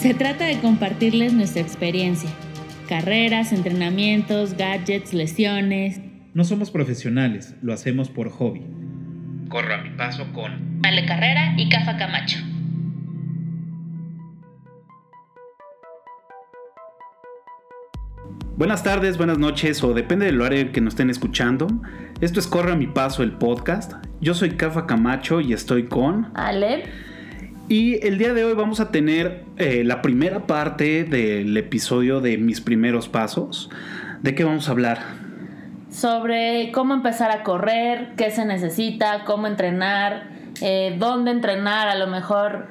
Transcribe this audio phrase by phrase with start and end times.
[0.00, 2.30] Se trata de compartirles nuestra experiencia.
[2.88, 6.00] Carreras, entrenamientos, gadgets, lesiones.
[6.32, 8.62] No somos profesionales, lo hacemos por hobby.
[9.50, 12.38] Corro a mi paso con Ale Carrera y Cafa Camacho.
[18.56, 21.66] Buenas tardes, buenas noches o depende del horario que nos estén escuchando.
[22.22, 23.92] Esto es Corre a mi paso, el podcast.
[24.22, 27.09] Yo soy Cafa Camacho y estoy con Ale.
[27.70, 32.36] Y el día de hoy vamos a tener eh, la primera parte del episodio de
[32.36, 33.70] mis primeros pasos.
[34.22, 34.98] ¿De qué vamos a hablar?
[35.88, 42.08] Sobre cómo empezar a correr, qué se necesita, cómo entrenar, eh, dónde entrenar, a lo
[42.08, 42.66] mejor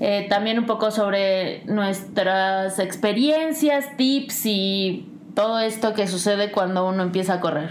[0.00, 7.04] eh, también un poco sobre nuestras experiencias, tips y todo esto que sucede cuando uno
[7.04, 7.70] empieza a correr.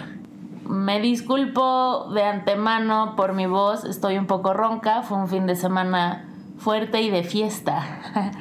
[0.65, 5.57] Me disculpo de antemano por mi voz, estoy un poco ronca, fue un fin de
[5.57, 6.28] semana
[6.59, 8.31] fuerte y de fiesta.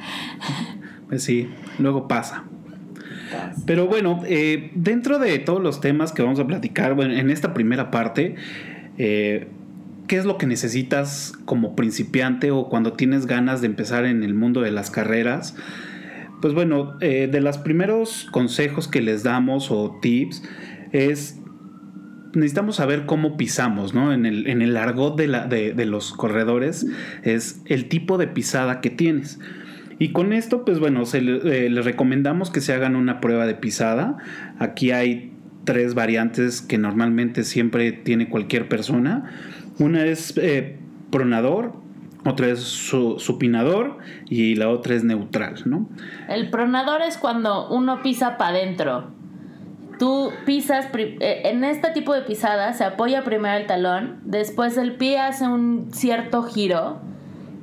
[1.09, 2.43] Pues sí, luego pasa.
[3.65, 7.53] Pero bueno, eh, dentro de todos los temas que vamos a platicar, bueno, en esta
[7.53, 8.35] primera parte,
[8.97, 9.47] eh,
[10.07, 14.35] ¿qué es lo que necesitas como principiante o cuando tienes ganas de empezar en el
[14.35, 15.55] mundo de las carreras?
[16.41, 20.43] Pues bueno, eh, de los primeros consejos que les damos o tips
[20.91, 21.38] es
[22.33, 24.13] necesitamos saber cómo pisamos, ¿no?
[24.13, 26.85] En el, en argot de, los corredores
[27.23, 29.39] es el tipo de pisada que tienes.
[29.97, 33.55] Y con esto, pues bueno, se eh, les recomendamos que se hagan una prueba de
[33.55, 34.17] pisada.
[34.57, 35.33] Aquí hay
[35.65, 39.29] tres variantes que normalmente siempre tiene cualquier persona.
[39.77, 40.77] Una es eh,
[41.11, 41.73] pronador,
[42.25, 45.89] otra es supinador y la otra es neutral, ¿no?
[46.29, 49.18] El pronador es cuando uno pisa para adentro
[49.99, 54.95] Tú pisas, eh, en este tipo de pisada se apoya primero el talón, después el
[54.95, 57.01] pie hace un cierto giro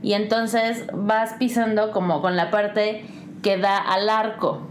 [0.03, 3.05] y entonces vas pisando como con la parte
[3.43, 4.69] que da al arco.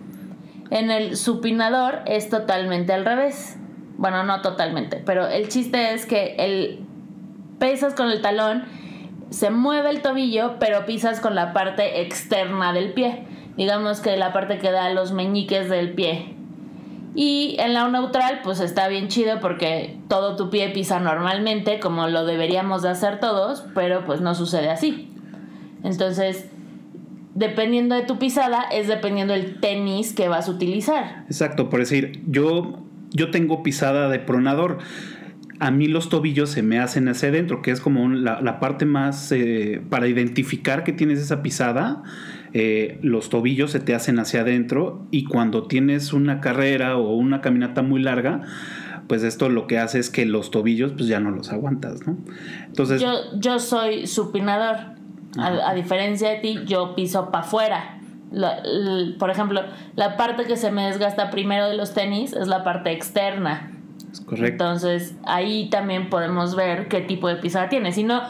[0.70, 3.58] En el supinador es totalmente al revés.
[3.98, 6.86] Bueno, no totalmente, pero el chiste es que el
[7.60, 8.64] pesas con el talón,
[9.30, 13.26] se mueve el tobillo, pero pisas con la parte externa del pie.
[13.58, 16.35] Digamos que la parte que da los meñiques del pie.
[17.16, 22.08] Y en la neutral, pues está bien chido porque todo tu pie pisa normalmente, como
[22.08, 25.10] lo deberíamos de hacer todos, pero pues no sucede así.
[25.84, 26.50] Entonces,
[27.34, 31.24] dependiendo de tu pisada, es dependiendo del tenis que vas a utilizar.
[31.28, 32.82] Exacto, por decir, yo,
[33.12, 34.80] yo tengo pisada de pronador.
[35.62, 39.32] A mí los tobillos se me hacen hacia adentro, que es como la, parte más
[39.32, 42.04] eh, para identificar que tienes esa pisada
[42.58, 47.42] eh, los tobillos se te hacen hacia adentro y cuando tienes una carrera o una
[47.42, 48.44] caminata muy larga,
[49.10, 52.16] pues esto lo que hace es que los tobillos pues ya no los aguantas, ¿no?
[52.66, 53.02] Entonces...
[53.02, 54.96] Yo, yo soy supinador.
[55.38, 58.00] A, diferencia de ti, yo piso para afuera.
[59.20, 59.60] por ejemplo,
[59.98, 63.74] la parte que se me desgasta primero de los tenis es la parte externa.
[64.14, 64.64] Es correcto.
[64.64, 67.96] Entonces, ahí también podemos ver qué tipo de pisada tienes.
[67.96, 68.22] Si no,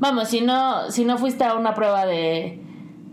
[0.00, 2.64] vamos, si no, si no fuiste a una prueba de,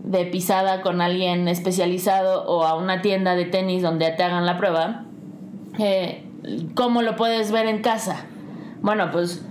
[0.06, 4.56] de pisada con alguien especializado o a una tienda de tenis donde te hagan la
[4.56, 5.04] prueba,
[5.78, 6.24] eh,
[6.74, 8.24] ¿cómo lo puedes ver en casa?
[8.80, 9.44] Bueno, pues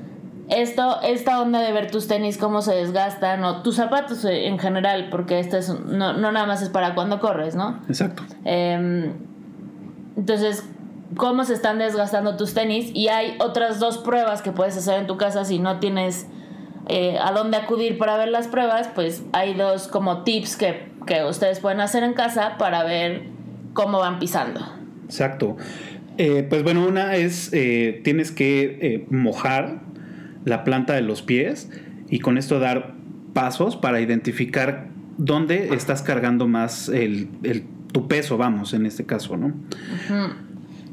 [0.50, 5.10] esto, esta onda de ver tus tenis, cómo se desgastan, o tus zapatos en general,
[5.12, 7.82] porque esto es, no, no nada más es para cuando corres, ¿no?
[7.90, 8.24] Exacto.
[8.46, 9.12] Em,
[10.16, 10.64] entonces,
[11.18, 15.08] cómo se están desgastando tus tenis y hay otras dos pruebas que puedes hacer en
[15.08, 16.28] tu casa si no tienes
[16.88, 20.96] eh, a dónde acudir para ver las pruebas, pues hay dos como tips que,
[21.28, 23.24] ustedes pueden hacer en casa para ver
[23.74, 24.62] cómo van pisando.
[25.06, 25.58] Exacto.
[26.18, 29.82] Eh, pues bueno, una es, eh, tienes que mojar
[30.46, 31.70] la planta de los pies
[32.10, 32.94] y con esto dar
[33.34, 37.30] pasos para identificar dónde estás cargando más el,
[37.92, 39.54] tu peso, vamos, en este caso, ¿no?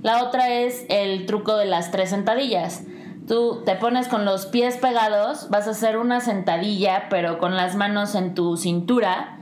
[0.03, 2.85] La otra es el truco de las tres sentadillas.
[3.27, 7.77] Tú te pones con los pies pegados, vas a hacer una sentadilla, pero con las
[7.77, 9.39] manos en tu cintura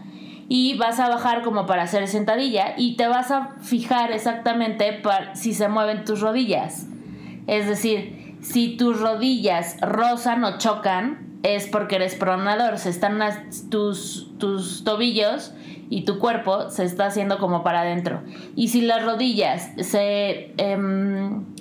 [0.48, 5.00] y vas a bajar como para hacer sentadilla y te vas a fijar exactamente
[5.34, 6.88] si se mueven tus rodillas.
[7.47, 13.21] Es decir, si tus rodillas rozan o chocan, es porque eres pronador, se están
[13.71, 15.53] tus, tus tobillos
[15.88, 18.21] y tu cuerpo se está haciendo como para adentro.
[18.56, 20.53] Y si las rodillas se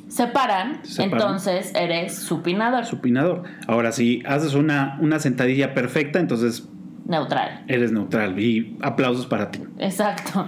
[0.10, 2.86] em, separan, entonces eres supinador.
[2.86, 3.44] Supinador.
[3.68, 6.68] Ahora, si haces una, una sentadilla perfecta, entonces...
[7.06, 7.64] Neutral.
[7.68, 8.40] Eres neutral.
[8.40, 9.62] Y aplausos para ti.
[9.80, 10.48] Exacto.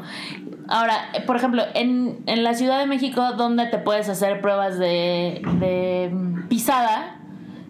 [0.67, 0.93] Ahora,
[1.25, 6.11] por ejemplo, en, la Ciudad de México, ¿dónde te puedes hacer pruebas de, de
[6.49, 7.17] pisada?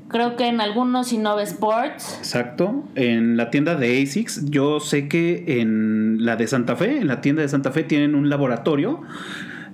[0.09, 2.17] Creo que en algunos Innove Sports.
[2.19, 2.83] Exacto.
[2.95, 7.21] En la tienda de ASICS, yo sé que en la de Santa Fe, en la
[7.21, 9.01] tienda de Santa Fe tienen un laboratorio.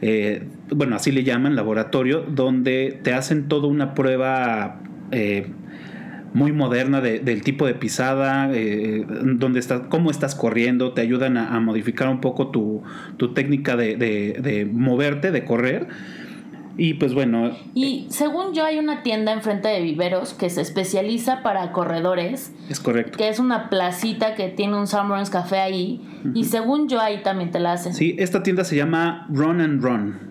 [0.02, 4.80] eh, bueno, así le llaman laboratorio, donde te hacen toda una prueba
[5.12, 5.48] eh,
[6.34, 9.06] muy moderna de- del tipo de pisada, eh,
[9.36, 12.84] donde estás, cómo estás corriendo, te ayudan a, a modificar un poco tu,
[13.18, 15.88] tu técnica de, de- de moverte, de correr.
[16.80, 21.42] Y pues bueno, Y según yo hay una tienda enfrente de Viveros que se especializa
[21.42, 23.18] para corredores, es correcto.
[23.18, 26.02] que es una placita que tiene un Sunburns Café ahí.
[26.36, 27.96] Y según yo ahí también te la hacen.
[27.96, 30.27] Sí, esta tienda se llama Run and Run.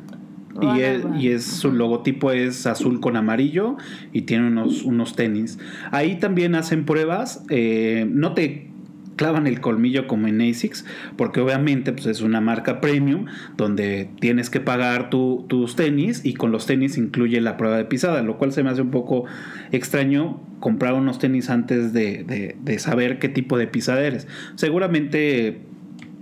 [0.82, 3.76] Es, y es su logotipo es azul con amarillo
[4.12, 5.58] y tiene unos, unos tenis.
[5.90, 7.44] Ahí también hacen pruebas.
[7.50, 8.70] eh, no te
[9.16, 10.84] clavan el colmillo como en ASICS,
[11.16, 13.24] porque obviamente pues, es una marca premium
[13.56, 17.86] donde tienes que pagar tu- tus tenis y con los tenis incluye la prueba de
[17.86, 19.24] pisada, lo cual se me hace un poco
[19.72, 24.26] extraño comprar unos tenis antes de, de- de saber qué tipo de pisada eres.
[24.54, 25.60] Seguramente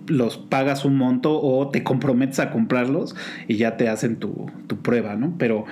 [0.07, 3.15] los pagas un monto o te comprometes a comprarlos
[3.49, 5.35] y ya te hacen tu, tu prueba, ¿no?
[5.39, 5.65] Pero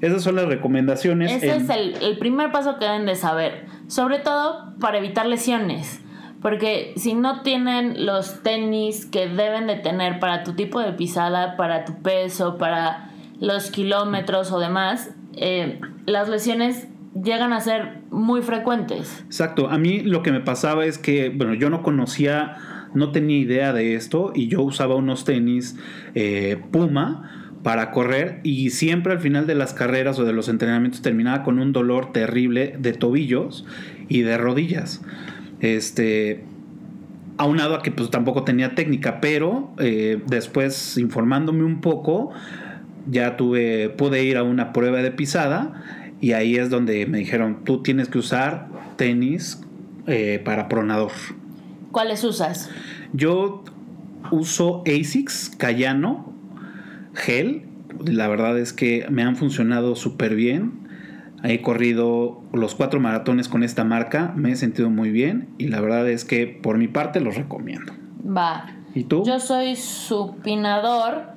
[0.00, 1.32] esas son las recomendaciones.
[1.32, 3.66] Ese en- es el, el primer paso que deben de saber.
[3.86, 6.00] Sobre todo para evitar lesiones.
[6.42, 11.56] Porque si no tienen los tenis que deben de tener para tu tipo de pisada,
[11.58, 13.10] para tu peso, para
[13.40, 19.22] los kilómetros o demás, eh, las lesiones llegan a ser muy frecuentes.
[19.26, 22.56] Exacto, a mí lo que me pasaba es que, bueno, yo no conocía,
[22.94, 25.76] no tenía idea de esto y yo usaba unos tenis
[26.14, 31.02] eh, Puma para correr y siempre al final de las carreras o de los entrenamientos
[31.02, 33.66] terminaba con un dolor terrible de tobillos
[34.08, 35.02] y de rodillas.
[35.60, 36.44] Este,
[37.36, 42.30] aunado a que pues tampoco tenía técnica, pero eh, después informándome un poco,
[43.10, 45.82] ya tuve, pude ir a una prueba de pisada
[46.20, 49.62] y ahí es donde me dijeron, tú tienes que usar tenis
[50.06, 51.12] eh, para pronador.
[51.92, 52.70] ¿Cuáles usas?
[53.12, 53.64] Yo
[54.30, 56.32] uso ASICS Cayano
[57.14, 57.66] Gel,
[58.04, 60.88] la verdad es que me han funcionado súper bien.
[61.42, 65.80] He corrido los cuatro maratones con esta marca, me he sentido muy bien y la
[65.80, 67.92] verdad es que por mi parte los recomiendo.
[68.24, 68.66] Va.
[68.94, 69.24] ¿Y tú?
[69.24, 71.32] Yo soy supinador,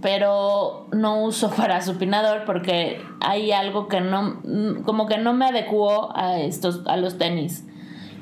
[0.00, 4.40] pero no uso para supinador porque hay algo que no,
[4.84, 7.64] como que no me adecuó a estos, a los tenis.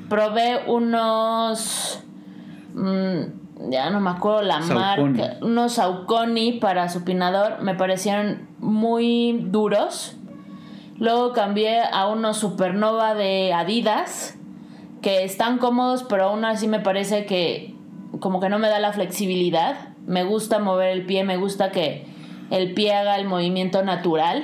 [0.09, 2.03] Probé unos,
[2.73, 5.17] mm, ya no me acuerdo la Saucony.
[5.17, 10.15] marca, unos Saucony para supinador, me parecieron muy duros.
[10.97, 14.37] Luego cambié a unos Supernova de Adidas,
[15.01, 17.75] que están cómodos, pero aún así me parece que
[18.19, 19.89] como que no me da la flexibilidad.
[20.05, 22.05] Me gusta mover el pie, me gusta que
[22.51, 24.43] el pie haga el movimiento natural.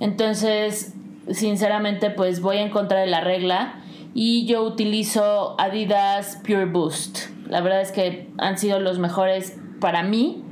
[0.00, 0.94] Entonces,
[1.30, 3.79] sinceramente, pues voy en contra de la regla
[4.14, 7.30] y yo utilizo Adidas Pure Boost.
[7.48, 10.42] La verdad es que han sido los mejores para mí.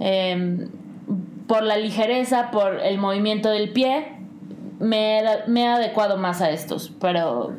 [0.00, 0.68] Em,
[1.46, 4.16] por la ligereza, por el movimiento del pie,
[4.80, 7.54] me he, me he adecuado más a estos, pero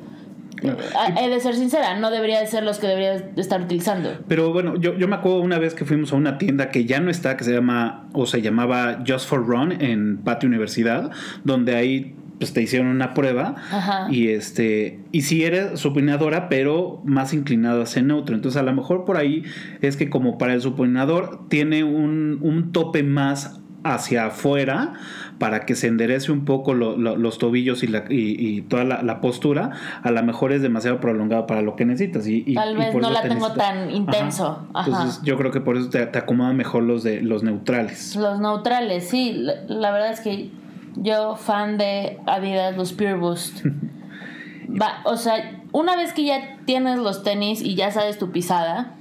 [0.63, 0.75] eh,
[1.21, 4.17] he de ser sincera, no debería de ser los que debería de estar utilizando.
[4.27, 6.99] Pero bueno, yo, yo me acuerdo una vez que fuimos a una tienda que ya
[6.99, 11.11] no está, que se llama, o se llamaba Just for Run en Patio Universidad,
[11.43, 14.07] donde ahí pues te hicieron una prueba Ajá.
[14.11, 19.05] y este y si eres supinadora pero más inclinado hacia neutro entonces a lo mejor
[19.05, 19.43] por ahí
[19.81, 24.93] es que como para el supinador tiene un, un tope más hacia afuera
[25.39, 28.85] para que se enderece un poco lo- lo- los tobillos y, la, y, y toda
[28.85, 29.71] la, la postura,
[30.03, 32.25] a lo mejor es demasiado prolongado para lo que necesitas.
[32.25, 34.67] Y, y- Tal vez no la te tengo necesitas- tan intenso.
[34.73, 34.87] Ajá.
[34.89, 38.15] Entonces yo creo que por eso te, te acomodan mejor los de los neutrales.
[38.15, 39.33] Los neutrales, sí.
[39.35, 40.49] La, la verdad es que
[40.95, 43.65] yo fan de Adidas, los Pure Boost.
[44.69, 48.93] Va, o sea, una vez que ya tienes los tenis y ya sabes tu pisada,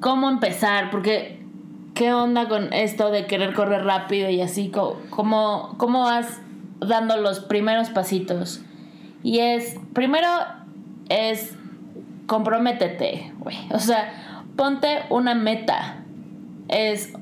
[0.00, 0.90] ¿cómo empezar?
[0.90, 1.42] Porque,
[1.94, 4.70] ¿qué onda con esto de querer correr rápido y así?
[4.70, 6.40] ¿Cómo, cómo vas
[6.80, 8.62] dando los primeros pasitos?
[9.22, 10.28] Y es, primero
[11.08, 11.56] es
[12.26, 13.56] comprométete, güey.
[13.72, 16.04] O sea, ponte una meta.
[16.68, 17.12] Es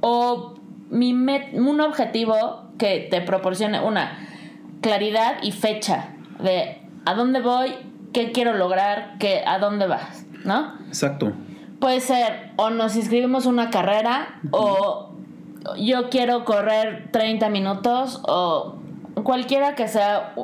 [0.00, 0.57] o
[0.90, 4.18] mi met- un objetivo que te proporcione una
[4.80, 6.10] claridad y fecha
[6.42, 7.74] de a dónde voy,
[8.12, 10.74] qué quiero lograr, qué, a dónde vas, ¿no?
[10.86, 11.32] Exacto.
[11.80, 15.10] Puede ser o nos inscribimos una carrera o
[15.78, 18.76] yo quiero correr 30 minutos o
[19.22, 20.34] cualquiera que sea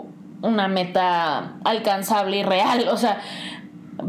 [0.42, 2.86] una meta alcanzable y real.
[2.92, 3.20] O sea,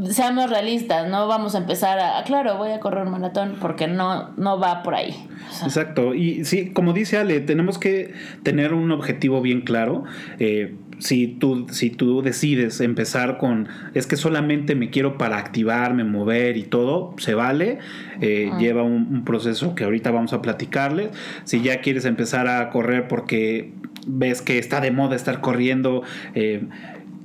[0.10, 4.32] seamos realistas, no vamos a empezar a, claro, voy a correr un maratón porque no,
[4.38, 5.16] no va por ahí.
[5.64, 8.14] Exacto, y sí, como dice Ale, tenemos que
[8.44, 10.04] tener un objetivo bien claro.
[10.40, 16.04] Eh, si tú, si tú decides empezar con, es que solamente me quiero para activarme,
[16.04, 17.80] mover y todo, se vale,
[18.22, 21.10] eh, lleva un, proceso que ahorita vamos a platicarles.
[21.44, 23.74] Si ya quieres empezar a correr porque
[24.08, 26.64] ves que está de moda estar corriendo, eh,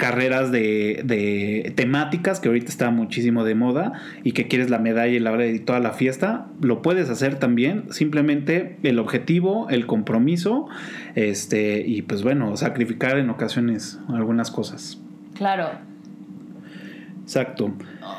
[0.00, 3.92] carreras de, temáticas que ahorita está muchísimo de moda
[4.24, 7.38] y que quieres la medalla y la hora de toda la fiesta, lo puedes hacer
[7.38, 7.92] también.
[7.92, 10.66] Simplemente el objetivo, el compromiso,
[11.14, 14.98] este, y pues bueno, sacrificar en ocasiones algunas cosas.
[15.34, 15.68] Claro.
[17.22, 17.70] Exacto.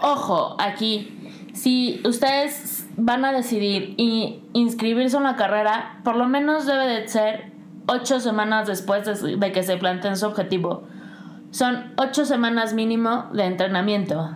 [0.04, 1.18] Ojo, aquí,
[1.54, 7.08] si ustedes van a decidir y inscribirse en la carrera, por lo menos debe de
[7.08, 7.52] ser
[7.88, 10.84] ocho semanas después de que se planteen su objetivo
[11.52, 14.32] son ocho semanas mínimo de entrenamiento.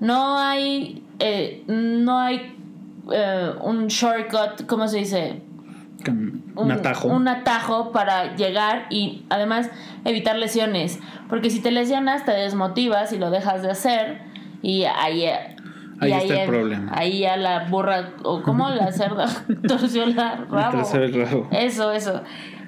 [0.00, 2.56] No hay, eh, no hay
[3.12, 5.42] eh, un shortcut, ¿cómo se dice?
[6.56, 7.08] Un, atajo.
[7.08, 9.70] Un atajo para llegar y además
[10.04, 10.98] evitar lesiones.
[11.28, 14.22] Porque si te lesionas, te desmotivas y lo dejas de hacer.
[14.62, 15.26] Y ahí,
[16.00, 16.92] ahí, está el problema.
[16.94, 19.26] Ahí ya la burra, o como la cerda,
[19.68, 20.82] torció la rabo.
[20.94, 21.48] El rabo.
[21.52, 22.22] Eso, eso.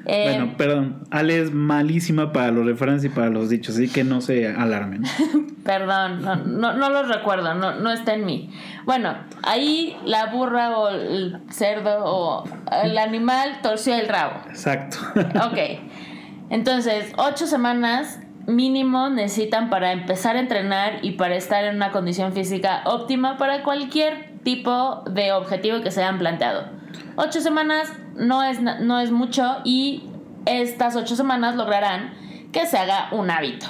[0.06, 4.04] Eh, bueno, perdón, Ale es malísima para los referencias y para los dichos, así que
[4.04, 5.02] no se alarmen.
[5.64, 8.50] perdón, no, no, los recuerdo, no, no está en mí.
[8.84, 12.44] Bueno, ahí la burra o el cerdo o
[12.82, 14.40] el animal torció el rabo.
[14.48, 14.98] Exacto.
[15.46, 15.58] ok.
[16.50, 22.34] Entonces, ocho semanas mínimo necesitan para empezar a entrenar y para estar en una condición
[22.34, 26.66] física óptima para cualquier tipo de objetivo que se hayan planteado.
[27.16, 30.04] Ocho semanas no es, no es mucho y
[30.46, 32.14] estas ocho semanas lograrán
[32.52, 33.66] que se haga un hábito.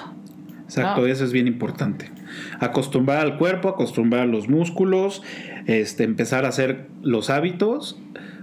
[0.64, 2.10] Exacto, eso es bien importante.
[2.58, 5.22] Acostumbrar al cuerpo, acostumbrar a los músculos,
[5.66, 7.98] este, empezar a hacer los hábitos,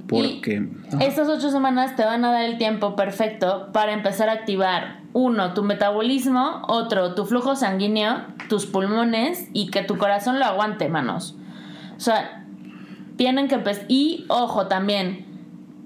[0.07, 0.67] porque...
[0.99, 5.53] Estas ocho semanas te van a dar el tiempo perfecto para empezar a activar, uno,
[5.53, 11.35] tu metabolismo, otro, tu flujo sanguíneo, tus pulmones y que tu corazón lo aguante, manos.
[11.97, 12.45] O sea,
[13.15, 13.85] tienen que empezar...
[13.87, 15.25] Y, ojo, también,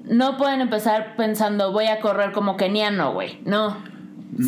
[0.07, 3.39] no pueden empezar pensando voy a correr como keniano, güey.
[3.45, 3.77] No.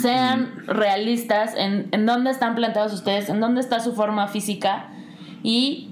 [0.01, 4.89] Sean realistas en, en dónde están plantados ustedes, en dónde está su forma física
[5.43, 5.91] y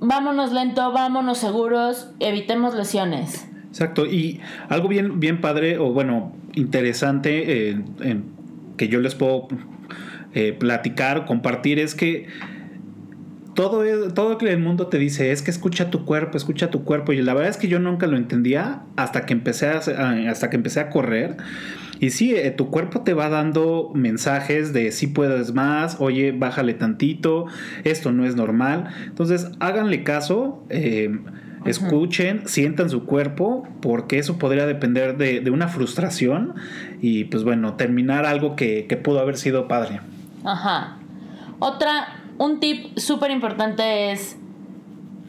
[0.00, 3.48] vámonos lento, vámonos seguros, evitemos lesiones.
[3.68, 7.82] Exacto, y algo bien, bien padre o bueno, interesante eh,
[8.76, 9.48] que yo les puedo
[10.32, 12.26] eh, platicar, compartir es que
[13.54, 17.12] todo, todo el mundo te dice es que escucha tu cuerpo, escucha tu cuerpo.
[17.12, 19.78] Y la verdad es que yo nunca lo entendía hasta que empecé a,
[20.30, 21.36] hasta que empecé a correr.
[22.00, 26.74] Y sí, eh, tu cuerpo te va dando mensajes de si puedes más, oye, bájale
[26.74, 27.46] tantito,
[27.84, 28.88] esto no es normal.
[29.06, 31.16] Entonces, háganle caso, eh,
[31.64, 36.54] escuchen, sientan su cuerpo, porque eso podría depender de, de, una frustración
[37.00, 40.00] y pues bueno, terminar algo que, que pudo haber sido padre.
[40.44, 40.98] Ajá.
[41.60, 44.38] Otra un tip súper importante es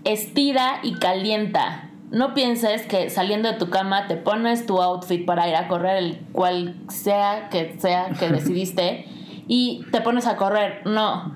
[0.03, 1.89] estira y calienta.
[2.11, 5.97] No pienses que saliendo de tu cama te pones tu outfit para ir a correr,
[5.97, 9.05] el cual sea que sea que decidiste,
[9.47, 10.81] y te pones a correr.
[10.85, 11.35] No.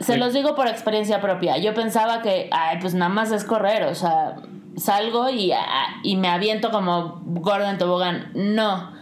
[0.00, 1.58] Se los digo por experiencia propia.
[1.58, 4.36] Yo pensaba que, ay, pues nada más es correr, o sea,
[4.76, 8.30] salgo y, ah, y me aviento como gordo en tobogán.
[8.34, 8.92] No.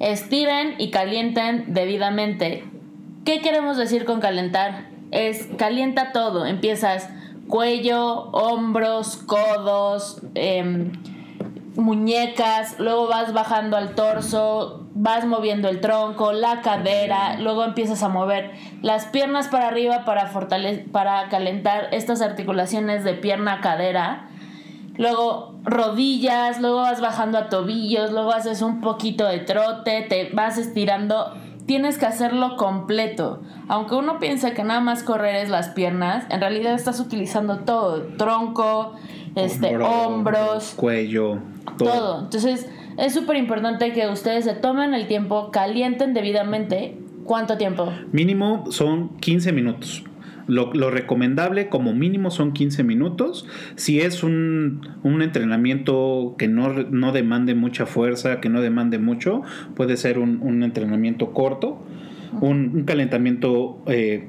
[0.00, 2.64] Estiren y calienten debidamente.
[3.24, 4.89] ¿Qué queremos decir con calentar?
[5.10, 6.46] Es calienta todo.
[6.46, 7.08] Empiezas
[7.48, 10.92] cuello, hombros, codos, em,
[11.76, 18.08] muñecas, luego vas bajando al torso, vas moviendo el tronco, la cadera, luego empiezas a
[18.08, 18.52] mover
[18.82, 20.30] las piernas para arriba para,
[20.92, 24.28] para calentar estas articulaciones de pierna-cadera.
[24.96, 30.58] Luego rodillas, luego vas bajando a tobillos, luego haces un poquito de trote, te vas
[30.58, 31.34] estirando
[31.70, 33.42] tienes que hacerlo completo.
[33.68, 38.02] Aunque uno piense que nada más correr es las piernas, en realidad estás utilizando todo,
[38.16, 38.96] tronco,
[39.36, 41.38] este, hombros, cuello,
[41.78, 41.92] todo.
[41.92, 42.20] todo.
[42.22, 46.98] Entonces, es súper importante que ustedes se tomen el tiempo, calienten debidamente.
[47.22, 47.92] ¿Cuánto tiempo?
[48.10, 50.02] Mínimo son 15 minutos.
[50.50, 53.46] Lo, recomendable como mínimo son 15 minutos.
[53.76, 59.42] Si es un, entrenamiento que no, no, demande mucha fuerza, que no demande mucho,
[59.76, 61.82] puede ser un, entrenamiento corto,
[62.40, 64.28] un, calentamiento eh,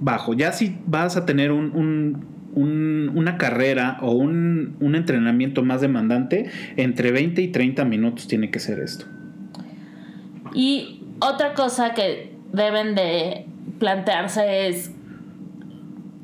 [0.00, 0.34] bajo.
[0.34, 7.48] Ya si vas a tener una carrera o un, entrenamiento más demandante, entre 20 y
[7.48, 9.06] 30 minutos tiene que ser esto.
[10.54, 13.46] Y otra cosa que deben de
[13.78, 14.92] plantearse es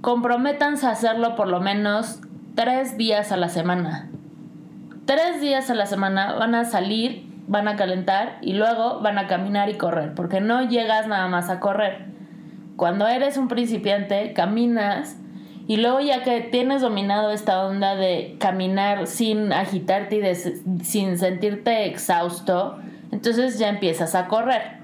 [0.01, 2.21] comprométanse a hacerlo por lo menos
[2.55, 4.11] tres días a la semana.
[5.07, 9.27] Tres días a la semana van a salir, van a calentar y luego van a
[9.27, 12.07] caminar y correr, porque no llegas nada más a correr.
[12.77, 15.17] Cuando eres un principiante, caminas
[15.67, 21.87] y luego ya que tienes dominado esta onda de caminar sin agitarte y sin sentirte
[21.87, 22.79] exhausto,
[23.11, 24.78] entonces ya empiezas a correr.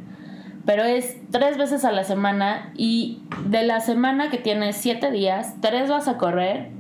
[0.67, 5.57] Pero es tres veces a la semana y de la semana que tienes siete días,
[5.61, 6.71] tres vas a correr,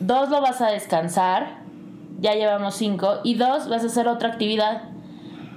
[0.00, 1.60] dos lo vas a descansar,
[2.20, 4.82] ya llevamos cinco, y dos vas a hacer otra actividad.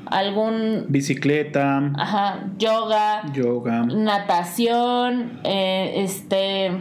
[0.05, 0.85] Algún...
[0.89, 1.91] Bicicleta.
[1.97, 3.23] Ajá, yoga.
[3.33, 3.83] Yoga.
[3.83, 6.71] Natación, eh, este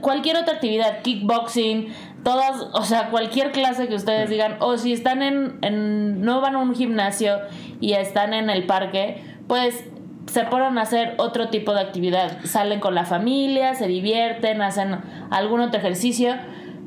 [0.00, 1.88] cualquier otra actividad, kickboxing,
[2.24, 6.56] todas, o sea, cualquier clase que ustedes digan, o si están en, en, no van
[6.56, 7.38] a un gimnasio
[7.80, 9.84] y están en el parque, pues
[10.26, 12.38] se ponen a hacer otro tipo de actividad.
[12.44, 14.96] Salen con la familia, se divierten, hacen
[15.30, 16.34] algún otro ejercicio,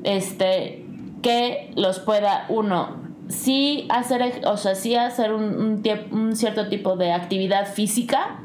[0.04, 0.86] este,
[1.22, 7.12] que los pueda uno sí hacer, o sea, sí hacer un, un cierto tipo de
[7.12, 8.40] actividad física,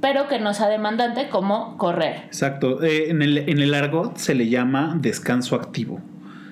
[0.00, 2.24] pero que no sea demandante como correr.
[2.26, 2.82] Exacto.
[2.82, 6.00] Eh, en, el, en el argot se le llama descanso activo.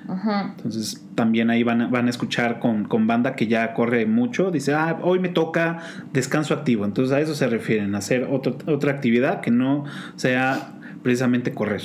[0.08, 4.98] Entonces también ahí van, van a escuchar con, banda que ya corre mucho, dice, ah,
[5.02, 5.78] hoy me toca
[6.12, 6.84] descanso activo.
[6.84, 9.84] Entonces a eso se refieren, a hacer otra actividad que no
[10.16, 11.82] sea precisamente correr.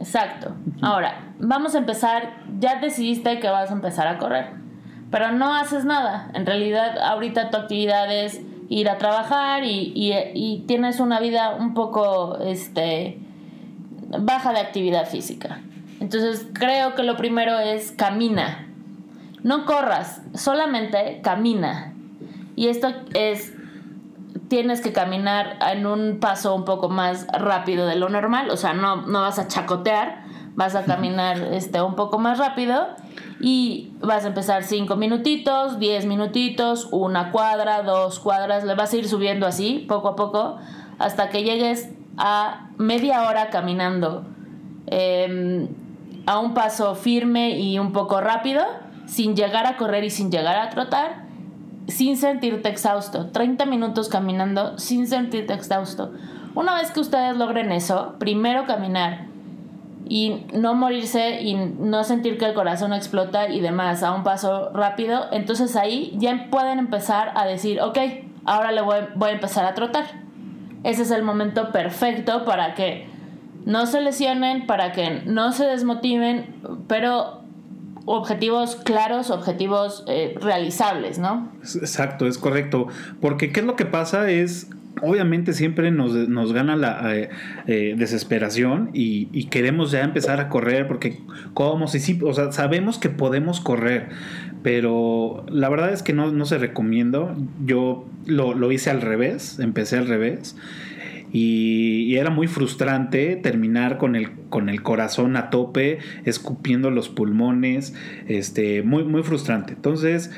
[0.00, 0.56] Exacto.
[0.80, 4.46] Ahora, vamos a empezar, ya decidiste que vas a empezar a correr,
[5.10, 6.30] pero no haces nada.
[6.34, 12.38] En realidad ahorita tu actividad es ir a trabajar y, tienes una vida un poco
[12.38, 13.18] este,
[14.18, 15.60] baja de actividad física.
[16.02, 18.66] Entonces creo que lo primero es camina.
[19.44, 21.94] No corras, solamente camina.
[22.56, 23.54] Y esto es,
[24.48, 28.74] tienes que caminar en un paso un poco más rápido de lo normal, o sea,
[28.74, 30.24] no, no vas a chacotear,
[30.56, 32.88] vas a caminar este, un poco más rápido
[33.38, 38.96] y vas a empezar 5 minutitos, 10 minutitos, una cuadra, dos cuadras, le vas a
[38.96, 40.58] ir subiendo así, poco a poco,
[40.98, 44.24] hasta que llegues a media hora caminando
[44.86, 45.68] em,
[46.26, 48.62] a un paso firme y un poco rápido,
[49.06, 51.26] sin llegar a correr y sin llegar a trotar,
[51.88, 53.30] sin sentirte exhausto.
[53.30, 56.12] 30 minutos caminando sin sentirte exhausto.
[56.54, 59.26] Una vez que ustedes logren eso, primero caminar
[60.08, 64.70] y no morirse y no sentir que el corazón explota y demás a un paso
[64.72, 67.98] rápido, entonces ahí ya pueden empezar a decir, ok,
[68.44, 70.04] ahora le voy, voy a empezar a trotar.
[70.84, 73.11] Ese es el momento perfecto para que
[73.64, 76.54] no se lesionen, para que no se desmotiven,
[76.88, 77.42] pero
[78.04, 81.52] objetivos claros, objetivos eh, realizables, ¿no?
[81.62, 82.88] Exacto, es correcto.
[83.20, 84.30] Porque ¿qué es lo que pasa?
[84.30, 84.68] Es
[85.00, 87.30] obviamente siempre nos, nos gana la eh,
[87.66, 91.20] eh, desesperación y, queremos ya empezar a correr porque
[91.54, 94.08] como si sí, o sea, sabemos que podemos correr,
[94.62, 97.34] pero la verdad es que no, no se recomiendo.
[97.64, 100.56] Yo lo, hice al revés, empecé al revés.
[101.32, 107.94] Y, era muy frustrante terminar con el, con el corazón a tope, escupiendo los pulmones,
[108.28, 109.72] este, muy, muy frustrante.
[109.72, 110.30] Entonces,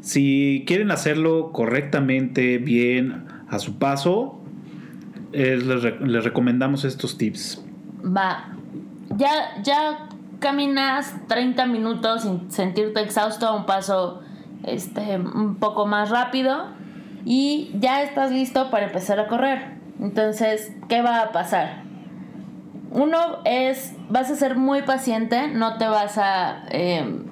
[0.00, 4.40] si quieren hacerlo correctamente, bien, a su paso,
[5.32, 7.64] les, recomendamos estos tips.
[8.04, 8.52] Va,
[9.16, 14.22] ya, ya caminas 30 minutos sin sentirte exhausto a un paso
[14.64, 16.66] este, un poco más rápido
[17.24, 19.75] y ya estás listo para empezar a correr.
[20.00, 21.82] Entonces, ¿qué va a pasar?
[22.90, 27.22] Uno es, vas a ser muy paciente, no te vas a eh,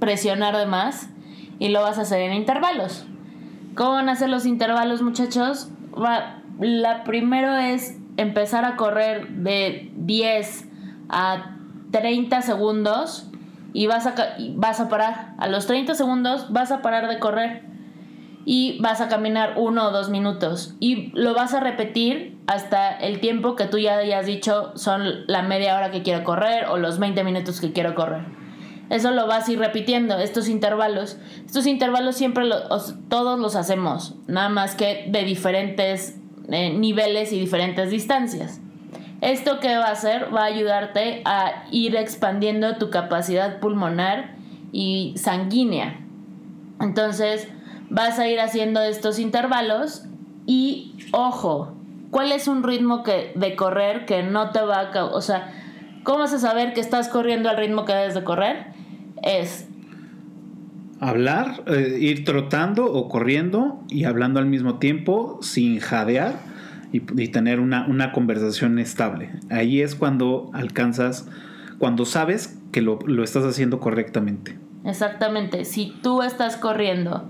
[0.00, 1.08] presionar de más
[1.58, 3.06] y lo vas a hacer en intervalos.
[3.74, 5.70] ¿Cómo van a ser los intervalos, muchachos?
[6.60, 10.68] la primero es empezar a correr de 10
[11.08, 11.56] a
[11.90, 13.30] 30 segundos
[13.72, 14.14] y vas a,
[14.56, 15.34] vas a parar.
[15.38, 17.73] A los 30 segundos vas a parar de correr
[18.44, 23.20] y vas a caminar uno o dos minutos y lo vas a repetir hasta el
[23.20, 26.98] tiempo que tú ya hayas dicho son la media hora que quiero correr o los
[26.98, 28.24] 20 minutos que quiero correr.
[28.90, 31.16] Eso lo vas a ir repitiendo, estos intervalos.
[31.46, 32.44] Estos intervalos siempre
[33.08, 36.18] todos los hacemos, nada más que de diferentes
[36.50, 38.60] eh, niveles y diferentes distancias.
[39.22, 44.36] Esto que va a hacer va a ayudarte a ir expandiendo tu capacidad pulmonar
[44.70, 46.00] y sanguínea.
[46.78, 47.48] Entonces
[47.94, 50.04] vas a ir haciendo estos intervalos
[50.46, 51.74] y ojo,
[52.10, 55.04] ¿cuál es un ritmo que, de correr que no te va a...
[55.06, 55.52] O sea,
[56.02, 58.74] ¿cómo vas a saber que estás corriendo al ritmo que debes de correr?
[59.24, 59.66] es
[61.00, 66.34] hablar, eh, ir trotando o corriendo y hablando al mismo tiempo sin jadear
[66.92, 69.30] y, y tener una, una, conversación estable.
[69.50, 71.26] Ahí es cuando alcanzas,
[71.78, 74.56] cuando sabes que lo, lo estás haciendo correctamente.
[74.84, 77.24] Exactamente, si tú estás corriendo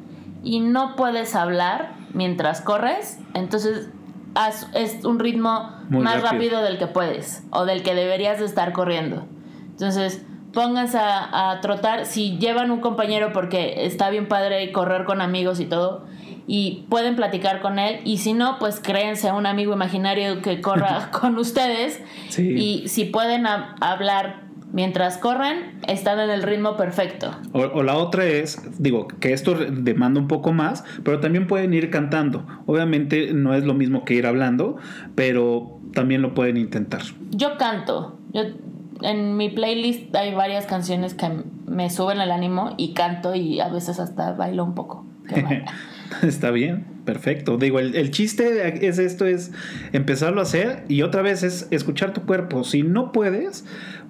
[0.44, 3.88] y no puedes hablar mientras corres, entonces
[4.34, 6.32] haz, es un ritmo Muy más rápido.
[6.32, 6.62] rápido.
[6.62, 9.26] del que puedes o del que deberías de estar corriendo.
[9.70, 12.06] Entonces, pónganse a, a, trotar.
[12.06, 16.04] Si llevan un compañero porque está bien padre correr con amigos y todo,
[16.46, 18.00] y pueden platicar con él.
[18.04, 22.02] Y si no, pues créense a un amigo imaginario que corra con ustedes.
[22.28, 22.54] Sí.
[22.56, 24.43] Y si pueden hablar
[24.74, 27.30] mientras corren, están en el ritmo perfecto.
[27.52, 31.72] O, o, la otra es, digo, que esto demanda un poco más, pero también pueden
[31.72, 32.44] ir cantando.
[32.66, 34.76] Obviamente no es lo mismo que ir hablando,
[35.14, 37.02] pero también lo pueden intentar.
[37.30, 38.18] Yo canto.
[38.32, 38.42] Yo,
[39.02, 41.30] en mi playlist hay varias canciones que
[41.66, 45.06] me suben el ánimo y canto y a veces hasta bailo un poco.
[46.22, 47.56] Está bien, perfecto.
[47.56, 49.52] Digo, el, el, chiste es esto, es
[49.92, 52.62] empezarlo a hacer y otra vez es escuchar tu cuerpo.
[52.64, 53.64] Si no puedes,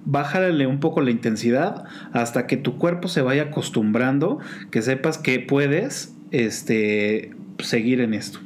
[0.05, 4.39] bájale un poco la intensidad hasta que tu cuerpo se vaya acostumbrando,
[4.71, 8.39] que sepas que puedes este, seguir en esto.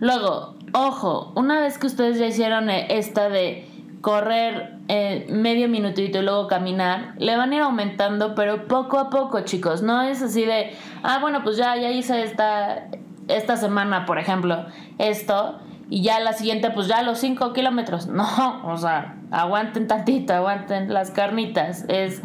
[0.00, 3.66] Luego, ojo, una vez que ustedes ya hicieron esta de
[4.00, 9.10] correr eh, medio minutito y luego caminar, le van a ir aumentando, pero poco a
[9.10, 9.82] poco, chicos.
[9.82, 12.88] No es así de, ah, bueno, pues ya, ya hice esta,
[13.28, 14.66] esta semana, por ejemplo,
[14.98, 15.60] esto,
[15.92, 18.06] y ya la siguiente, pues ya los 5 kilómetros.
[18.12, 21.84] No, o sea, aguanten tantito, aguanten las carnitas.
[21.86, 22.22] Es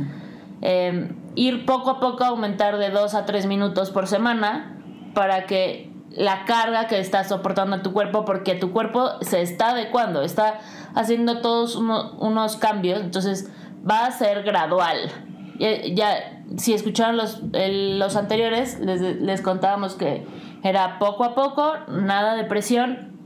[0.62, 4.80] eh, ir poco a poco, aumentar de 2 a 3 minutos por semana
[5.14, 10.22] para que la carga que está soportando tu cuerpo, porque tu cuerpo se está adecuando,
[10.22, 10.60] está
[10.96, 13.52] haciendo todos uno, unos cambios, entonces
[13.86, 15.12] va a ser gradual.
[15.60, 20.26] Ya, si escucharon los, los anteriores, les, les contábamos que
[20.64, 23.17] era poco a poco, nada de presión,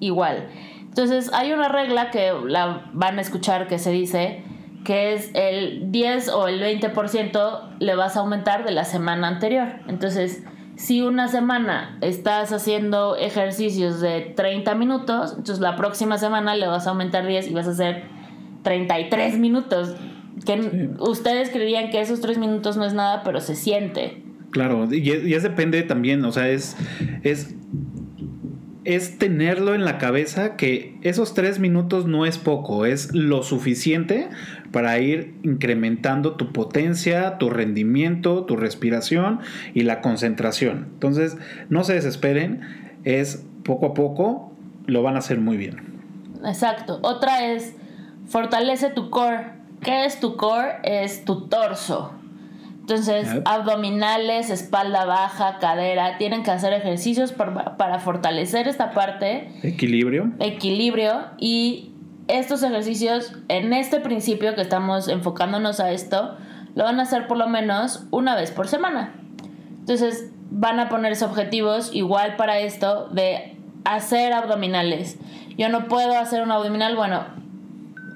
[0.00, 0.48] igual.
[0.80, 4.42] Entonces hay una regla que la van a escuchar que se dice
[4.84, 9.68] que es el 10 o el 20% le vas a aumentar de la semana anterior.
[9.88, 10.42] Entonces,
[10.76, 16.86] si una semana estás haciendo ejercicios de 30 minutos, entonces la próxima semana le vas
[16.86, 18.04] a aumentar 10 y vas a hacer
[18.62, 19.94] 33 minutos.
[20.46, 20.70] Que sí.
[20.98, 24.22] ustedes creerían que esos 3 minutos no es nada, pero se siente.
[24.50, 26.76] Claro, y es, y es depende también, o sea, es,
[27.22, 27.54] es
[28.84, 34.28] es tenerlo en la cabeza que esos tres minutos no es poco, es lo suficiente
[34.72, 39.40] para ir incrementando tu potencia, tu rendimiento, tu respiración
[39.74, 40.88] y la concentración.
[40.94, 41.36] Entonces,
[41.68, 42.60] no se desesperen,
[43.04, 44.52] es poco a poco,
[44.86, 45.82] lo van a hacer muy bien.
[46.44, 47.00] Exacto.
[47.02, 47.74] Otra es,
[48.26, 49.60] fortalece tu core.
[49.82, 50.78] ¿Qué es tu core?
[50.84, 52.14] Es tu torso.
[52.90, 53.46] Entonces, yep.
[53.46, 59.48] abdominales, espalda baja, cadera, tienen que hacer ejercicios para, para, fortalecer esta parte.
[59.62, 60.32] Equilibrio.
[60.40, 61.26] Equilibrio.
[61.38, 61.92] Y
[62.26, 66.36] estos ejercicios, en este principio que estamos enfocándonos a esto,
[66.74, 69.14] lo van a hacer por lo menos una vez por semana.
[69.78, 75.16] Entonces, van a ponerse objetivos igual para esto de hacer abdominales.
[75.56, 77.24] Yo no puedo hacer un abdominal, bueno,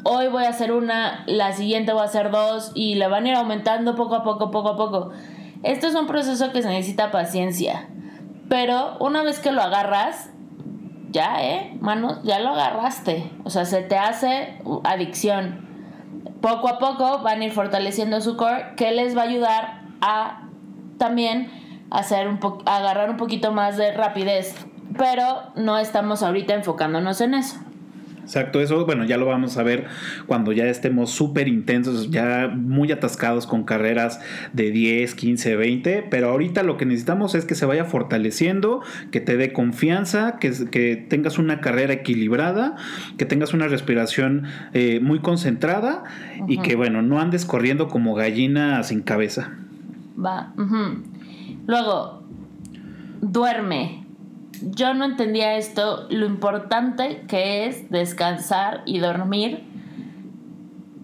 [0.04, 3.28] hoy voy a hacer una, la siguiente voy a hacer dos y la van a
[3.30, 5.10] ir aumentando poco a poco, poco a poco.
[5.62, 7.88] Esto es un proceso que se necesita paciencia.
[8.48, 10.30] Pero una vez que lo agarras,
[11.10, 11.76] ya, ¿eh?
[11.80, 13.30] Manos, ya lo agarraste.
[13.44, 15.66] O sea, se te hace adicción.
[16.42, 20.48] Poco a poco van a ir fortaleciendo su core, que les va a ayudar a
[20.98, 21.50] también
[21.90, 24.54] hacer un agarrar un poquito más de rapidez.
[24.98, 27.56] Pero no estamos ahorita enfocándonos en eso.
[28.24, 29.86] Exacto, eso, bueno, ya lo vamos a ver
[30.26, 34.20] cuando ya estemos súper intensos, ya muy atascados con carreras
[34.54, 39.20] de 10, 15, 20, pero ahorita lo que necesitamos es que se vaya fortaleciendo, que
[39.20, 42.76] te dé confianza, que, que tengas una carrera equilibrada,
[43.18, 46.04] que tengas una respiración eh, muy concentrada
[46.40, 46.52] uh -huh.
[46.52, 49.52] y que, bueno, no andes corriendo como gallina sin cabeza.
[50.18, 50.52] Va.
[50.56, 51.02] Uh -huh.
[51.66, 52.22] Luego,
[53.20, 54.03] duerme
[54.62, 59.62] yo no entendía esto, lo importante que es descansar y dormir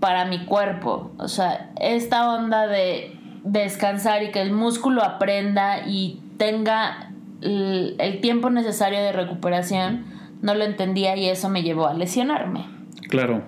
[0.01, 1.13] para mi cuerpo.
[1.19, 8.51] O sea, esta onda de descansar y que el músculo aprenda y tenga el, tiempo
[8.51, 10.05] necesario de recuperación,
[10.43, 12.67] no lo entendía y eso me llevó a lesionarme.
[13.09, 13.43] Claro.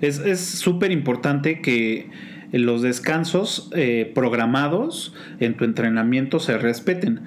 [0.00, 2.10] Es súper importante que
[2.52, 7.22] los descansos eh, programados en tu entrenamiento se respeten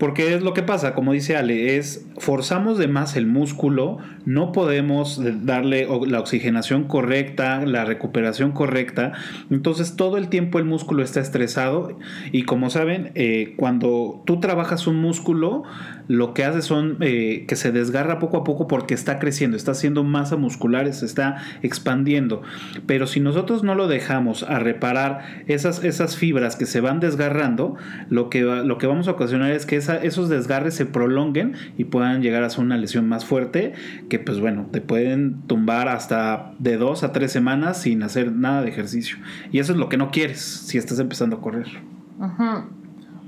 [0.00, 4.50] porque es lo que pasa, como dice Ale, es forzamos de más el músculo, no
[4.50, 9.12] podemos darle la oxigenación correcta, la recuperación correcta,
[9.50, 11.98] entonces todo el tiempo el músculo está estresado
[12.32, 15.64] y como saben, eh, cuando tú trabajas un músculo,
[16.10, 19.70] lo que hace son eh, que se desgarra poco a poco porque está creciendo, está
[19.70, 22.42] haciendo masa muscular, se está expandiendo,
[22.86, 27.76] pero si nosotros no lo dejamos a reparar esas, esas fibras que se van desgarrando,
[28.08, 32.22] lo que, lo que vamos a ocasionar es que esos desgarres se prolonguen y puedan
[32.22, 33.74] llegar a ser una lesión más fuerte
[34.08, 38.62] que pues bueno, te pueden tumbar hasta de dos a tres semanas sin hacer nada
[38.62, 39.16] de ejercicio.
[39.52, 41.68] Y eso es lo que no quieres si estás empezando a correr.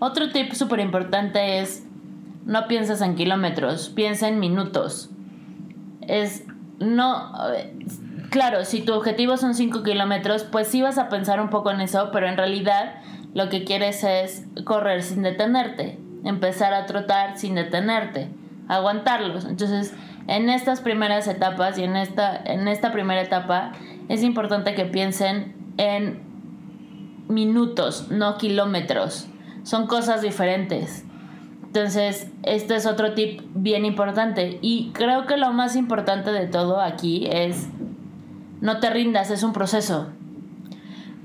[0.00, 1.86] Otro tip súper importante es
[2.44, 5.10] no piensas en kilómetros, piensa en minutos.
[6.06, 6.44] Es
[6.78, 7.32] no...
[8.30, 11.82] Claro, si tu objetivo son 5 kilómetros, pues sí vas a pensar un poco en
[11.82, 12.94] eso, pero en realidad
[13.34, 18.30] lo que quieres es correr sin detenerte, empezar a trotar sin detenerte
[18.68, 19.44] aguantarlos.
[19.44, 19.94] Entonces,
[20.28, 23.72] en estas primeras etapas y en esta, en esta primera etapa
[24.08, 26.22] es importante que piensen en
[27.28, 29.28] minutos, no kilómetros.
[29.62, 31.04] Son cosas diferentes.
[31.74, 34.58] Entonces, este es otro tip bien importante.
[34.60, 37.66] Y creo que lo más importante de todo aquí es
[38.60, 40.08] no te rindas, es un proceso.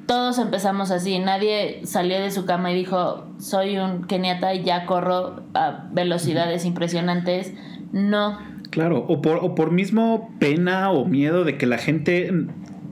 [0.06, 4.86] Todos empezamos así, nadie salió de su cama y dijo, soy un keniata y ya
[4.86, 7.54] corro a velocidades impresionantes.
[7.92, 8.40] No.
[8.70, 12.32] Claro, o por, o por mismo pena o miedo de que la gente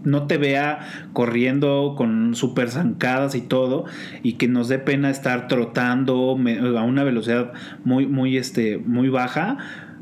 [0.05, 0.79] no te vea
[1.13, 3.85] corriendo con super zancadas y todo
[4.23, 6.37] y que nos dé pena estar trotando
[6.77, 9.57] a una velocidad muy muy este muy baja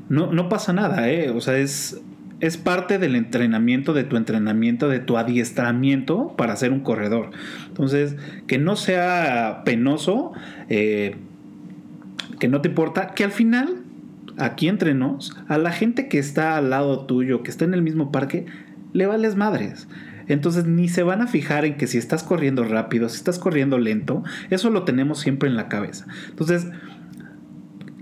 [0.10, 2.02] no, no pasa nada eh o sea es
[2.44, 7.32] es parte del entrenamiento, de tu entrenamiento, de tu adiestramiento para ser un corredor.
[7.70, 10.34] Entonces, que no sea penoso,
[10.68, 11.16] eh,
[12.42, 13.84] que no te importa, que al final,
[14.38, 17.82] aquí entre nos, a la gente que está al lado tuyo, que está en el
[17.82, 18.46] mismo parque,
[18.93, 19.88] le vales madres.
[20.27, 23.77] Entonces ni se van a fijar en que si estás corriendo rápido, si estás corriendo
[23.77, 26.06] lento, eso lo tenemos siempre en la cabeza.
[26.29, 26.67] Entonces,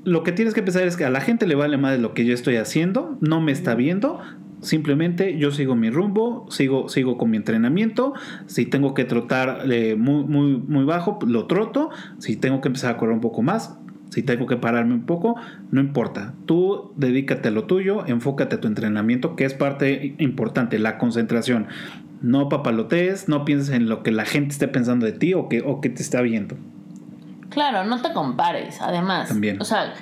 [0.04, 2.25] lo que tienes que pensar es que a la gente le vale más lo que
[2.25, 4.19] yo estoy haciendo, no me está viendo,
[4.62, 8.13] simplemente yo sigo mi rumbo, sigo, sigo con mi entrenamiento,
[8.45, 12.93] si tengo que trotar eh, muy, muy, muy bajo, lo troto, si tengo que empezar
[12.93, 13.77] a correr un poco más,
[14.12, 15.36] si tengo que pararme un poco,
[15.71, 16.34] no importa.
[16.45, 21.67] Tú dedícate a lo tuyo, enfócate a tu entrenamiento, que es parte importante, la concentración.
[22.21, 25.62] No papalotees, no pienses en lo que la gente esté pensando de ti o que,
[25.62, 26.58] o que te está viendo.
[27.50, 29.30] Claro, no te compares, además.
[29.30, 29.62] También.
[29.62, 29.93] O sea,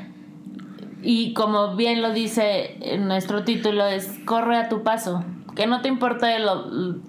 [1.03, 5.23] y como bien lo dice en nuestro título, es corre a tu paso.
[5.55, 6.35] Que no te importe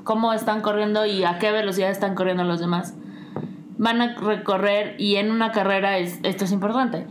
[0.04, 2.94] cómo están corriendo y a qué velocidad están corriendo los demás.
[3.80, 7.06] Van a recorrer, y en una carrera es, esto es importante,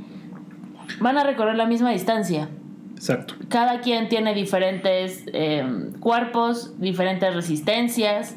[1.00, 2.50] van a recorrer la misma distancia.
[2.94, 3.34] Exacto.
[3.50, 8.36] Cada quien tiene diferentes eh, cuerpos, diferentes resistencias,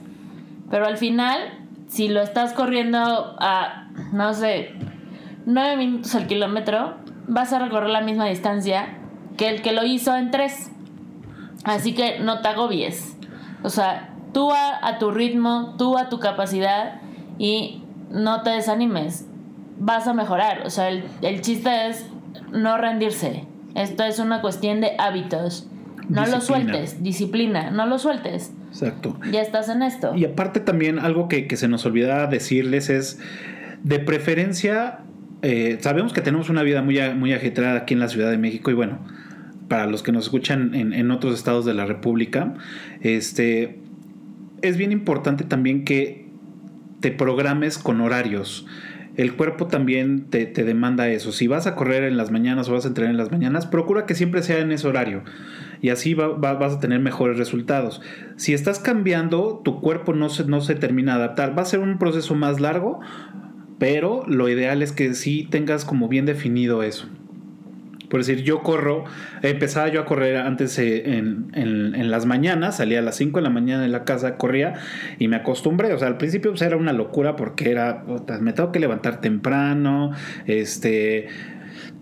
[0.70, 1.38] pero al final,
[1.88, 4.72] si lo estás corriendo a, no sé,
[5.44, 6.96] 9 minutos al kilómetro,
[7.28, 8.96] vas a recorrer la misma distancia
[9.36, 10.70] que el que lo hizo en 3.
[11.64, 13.16] Así que no te agobies.
[13.62, 17.00] O sea, tú a, tu ritmo, tú a tu capacidad
[17.38, 17.81] y
[18.12, 19.26] no te desanimes.
[19.78, 20.62] Vas a mejorar.
[20.66, 22.06] O sea, el, el chiste es
[22.52, 23.46] no rendirse.
[23.74, 25.68] Esto es una cuestión de hábitos.
[26.08, 28.52] No lo sueltes, disciplina, no lo sueltes.
[28.68, 29.18] Exacto.
[29.30, 30.14] Ya estás en esto.
[30.14, 33.18] Y aparte también algo que, que se nos olvida decirles es,
[33.82, 35.00] de preferencia,
[35.42, 38.70] eh, sabemos que tenemos una vida muy, muy agitada aquí en la Ciudad de México
[38.70, 38.98] y bueno,
[39.68, 42.54] para los que nos escuchan en, otros estados de la República,
[43.00, 43.78] este,
[44.60, 46.21] es bien importante también que
[47.02, 48.64] te programes con horarios.
[49.16, 51.32] El cuerpo también te, demanda eso.
[51.32, 54.06] Si vas a correr en las mañanas o vas a entrenar en las mañanas, procura
[54.06, 55.22] que siempre sea en ese horario.
[55.82, 58.00] Y así vas a tener mejores resultados.
[58.36, 61.58] Si estás cambiando, tu cuerpo no se, no se termina de adaptar.
[61.58, 63.00] Va a ser un proceso más largo,
[63.78, 67.06] pero lo ideal es que sí tengas como bien definido eso.
[68.12, 69.04] Por decir, yo corro,
[69.40, 73.48] empezaba yo a correr antes eh, en, las mañanas, salía a las 5 de la
[73.48, 74.74] mañana de la casa, corría
[75.18, 75.94] y me acostumbré.
[75.94, 78.04] O sea, al principio pues, era una locura porque era,
[78.38, 80.10] me tengo que levantar temprano,
[80.44, 81.28] este,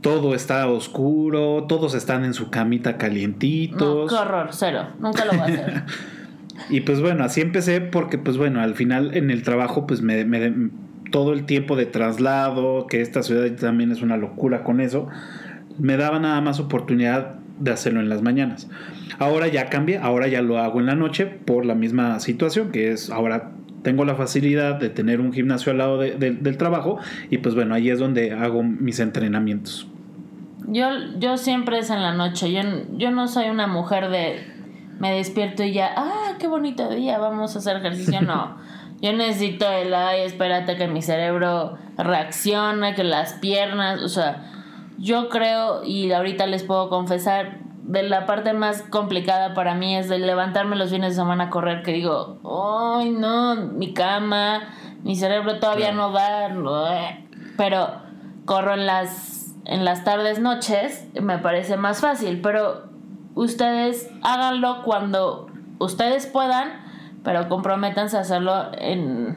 [0.01, 4.11] todo está oscuro, todos están en su camita calientitos.
[4.11, 5.83] No, qué horror, cero, nunca lo voy a hacer.
[6.71, 10.25] y pues bueno, así empecé porque pues bueno, al final en el trabajo pues me
[11.11, 15.09] todo el tiempo de traslado, que esta ciudad también es una locura con eso,
[15.81, 18.69] me daba nada más oportunidad de hacerlo en las mañanas.
[19.19, 22.93] Ahora ya cambia, ahora ya lo hago en la noche por la misma situación, que
[22.93, 26.99] es ahora tengo la facilidad de tener un gimnasio al lado del trabajo
[27.31, 29.89] y pues bueno, ahí es donde hago mis entrenamientos.
[30.69, 30.89] Yo,
[31.19, 32.53] yo siempre es en la noche.
[32.53, 32.61] Yo,
[32.97, 34.39] yo no soy una mujer de
[35.01, 38.21] me despierto y ya, ah, qué bonito día, vamos a hacer ejercicio.
[38.21, 38.59] No.
[39.01, 44.60] Yo necesito el ay, espérate que mi cerebro reaccione, que las piernas, o sea,
[45.01, 50.09] yo creo y ahorita les puedo confesar, de la parte más complicada para mí es
[50.09, 54.69] de levantarme los fines de semana a correr, que digo, ay, no, mi cama,
[55.03, 56.51] mi cerebro todavía no va,
[57.57, 57.89] pero
[58.45, 62.89] corro en las en las tardes noches, me parece más fácil, pero
[63.35, 66.71] ustedes háganlo cuando ustedes puedan,
[67.23, 69.37] pero comprométanse a hacerlo en,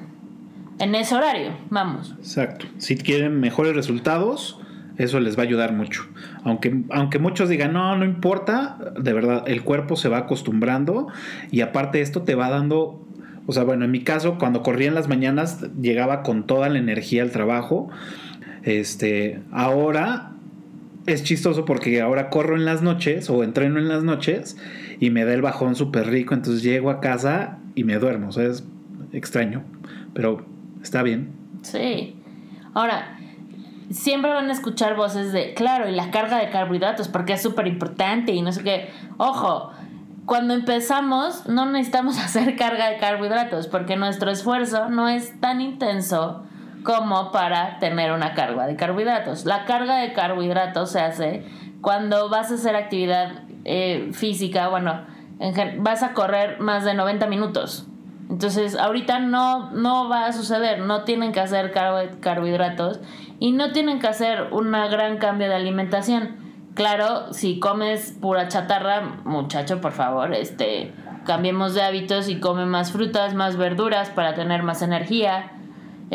[0.80, 2.16] en ese horario, vamos.
[2.18, 2.66] Exacto.
[2.78, 4.60] Si quieren mejores resultados,
[4.98, 6.06] eso les va a ayudar mucho.
[6.44, 11.08] Aunque, aunque muchos digan, no, no importa, de verdad, el cuerpo se va acostumbrando
[11.52, 13.02] y aparte esto te va dando,
[13.48, 16.80] o sea, bueno, en mi caso, cuando corría en las mañanas, llegaba con toda la
[16.80, 17.90] energía al trabajo.
[18.64, 20.32] Este, ahora
[21.06, 24.58] es chistoso porque ahora corro en las noches o entreno en las noches
[25.00, 28.32] y me da el bajón súper rico, entonces llego a casa y me duermo, o
[28.32, 28.64] sea, es
[29.12, 29.64] extraño,
[30.14, 30.46] pero
[30.82, 31.30] está bien.
[31.62, 32.16] Sí.
[32.74, 33.18] Ahora,
[33.94, 37.68] siempre van a escuchar voces de, claro, y la carga de carbohidratos, porque es súper
[37.68, 38.90] importante y no sé qué.
[39.18, 39.72] Ojo,
[40.26, 46.44] cuando empezamos no necesitamos hacer carga de carbohidratos, porque nuestro esfuerzo no es tan intenso
[46.84, 49.46] como para tener una carga de carbohidratos.
[49.46, 51.46] La carga de carbohidratos se hace
[51.82, 55.06] cuando vas a hacer actividad eh, física, bueno,
[55.78, 57.88] vas a correr más de 90 minutos.
[58.30, 63.00] Entonces, ahorita no, no va a suceder, no tienen que hacer carbohidratos
[63.40, 66.38] y no tienen que hacer un gran cambio de alimentación.
[66.74, 70.94] Claro, si comes pura chatarra, muchacho, por favor, este,
[71.26, 75.52] cambiemos de hábitos y come más frutas, más verduras para tener más energía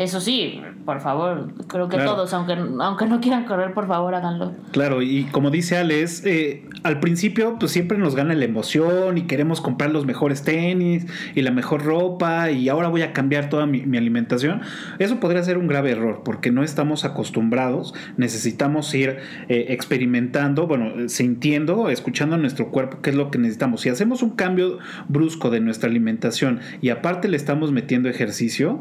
[0.03, 4.53] eso sí, por favor, creo que todos, aunque, aunque no quieran correr, por favor, háganlo.
[4.71, 9.23] Claro, y como dice Alex, eh, al principio pues siempre nos gana la emoción y
[9.23, 13.65] queremos comprar los mejores tenis y la mejor ropa y ahora voy a cambiar toda
[13.65, 14.61] mi, alimentación.
[14.99, 19.17] Eso podría ser un grave error porque no estamos acostumbrados, necesitamos ir
[19.49, 23.81] eh, experimentando, bueno, sintiendo, escuchando a nuestro cuerpo qué es lo que necesitamos.
[23.81, 28.79] Si hacemos un cambio brusco de nuestra alimentación y aparte le estamos metiendo ejercicio,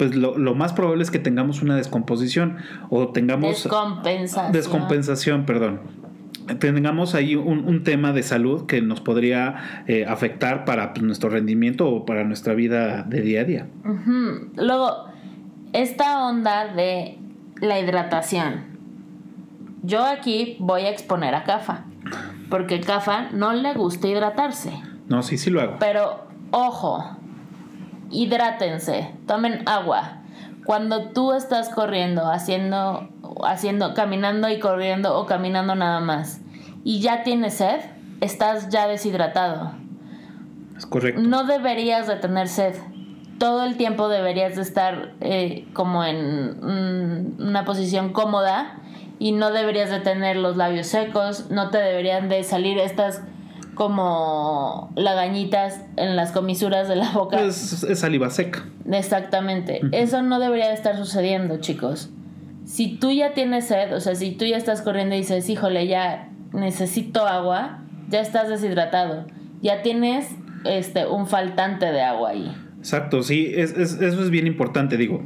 [0.00, 2.58] pues lo, lo, más probable es que tengamos una descomposición
[2.88, 3.62] o tengamos...
[3.62, 4.52] Descompensación.
[4.52, 5.80] Descompensación, perdón.
[6.58, 11.88] Tengamos ahí un, tema de salud que nos podría eh, afectar para pues, nuestro rendimiento
[11.88, 13.66] o para nuestra vida de día a día.
[14.56, 15.04] Luego,
[15.72, 17.18] esta onda de
[17.60, 18.64] la hidratación.
[19.82, 21.84] Yo aquí voy a exponer a Cafa,
[22.50, 24.72] porque Cafa no le gusta hidratarse.
[25.08, 25.76] No, sí, sí lo hago.
[25.78, 27.16] Pero, ojo,
[28.10, 30.19] hidrátense, tomen agua.
[30.70, 33.08] Cuando tú estás corriendo, haciendo,
[33.42, 36.42] haciendo, caminando y corriendo o caminando nada más,
[36.84, 37.80] y ya tienes sed,
[38.20, 39.72] estás ya deshidratado.
[40.76, 41.22] Es correcto.
[41.22, 42.76] No deberías de tener sed.
[43.40, 48.78] Todo el tiempo deberías de estar eh, como en una posición cómoda
[49.18, 53.22] y no deberías de tener los labios secos, no te deberían de salir estas
[53.80, 57.40] como lagañitas en las comisuras de la boca.
[57.40, 58.62] Es, saliva seca.
[58.92, 59.80] Exactamente.
[59.92, 62.10] Eso no debería de estar sucediendo, chicos.
[62.66, 65.86] Si tú ya tienes sed, o sea, si tú ya estás corriendo y dices, híjole,
[65.86, 67.78] ya necesito agua,
[68.10, 69.24] ya estás deshidratado.
[69.62, 70.28] Ya tienes
[70.66, 72.54] este, un faltante de agua ahí.
[72.80, 75.22] Exacto, sí, eso es bien importante, digo